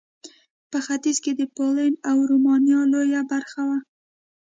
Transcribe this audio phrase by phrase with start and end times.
[0.71, 3.77] په ختیځ کې د پولنډ او رومانیا لویه برخه وه.